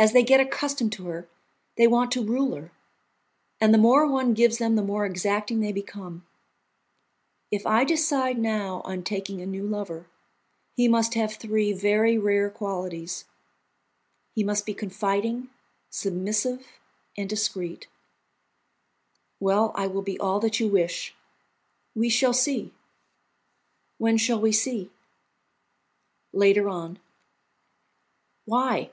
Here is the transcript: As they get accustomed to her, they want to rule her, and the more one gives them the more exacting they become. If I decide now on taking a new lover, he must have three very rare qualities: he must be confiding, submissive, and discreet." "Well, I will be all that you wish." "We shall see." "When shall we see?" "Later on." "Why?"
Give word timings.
As 0.00 0.12
they 0.12 0.22
get 0.22 0.38
accustomed 0.38 0.92
to 0.92 1.06
her, 1.08 1.28
they 1.76 1.88
want 1.88 2.12
to 2.12 2.24
rule 2.24 2.54
her, 2.54 2.70
and 3.60 3.74
the 3.74 3.78
more 3.78 4.06
one 4.06 4.32
gives 4.32 4.58
them 4.58 4.76
the 4.76 4.82
more 4.84 5.04
exacting 5.04 5.58
they 5.58 5.72
become. 5.72 6.24
If 7.50 7.66
I 7.66 7.82
decide 7.82 8.38
now 8.38 8.80
on 8.84 9.02
taking 9.02 9.42
a 9.42 9.46
new 9.46 9.66
lover, 9.66 10.06
he 10.76 10.86
must 10.86 11.14
have 11.14 11.34
three 11.34 11.72
very 11.72 12.16
rare 12.16 12.48
qualities: 12.48 13.24
he 14.36 14.44
must 14.44 14.64
be 14.64 14.72
confiding, 14.72 15.50
submissive, 15.90 16.64
and 17.16 17.28
discreet." 17.28 17.88
"Well, 19.40 19.72
I 19.74 19.88
will 19.88 20.02
be 20.02 20.16
all 20.20 20.38
that 20.38 20.60
you 20.60 20.68
wish." 20.68 21.12
"We 21.96 22.08
shall 22.08 22.32
see." 22.32 22.72
"When 23.96 24.16
shall 24.16 24.40
we 24.40 24.52
see?" 24.52 24.92
"Later 26.32 26.68
on." 26.68 27.00
"Why?" 28.44 28.92